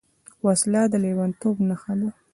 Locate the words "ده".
1.99-2.09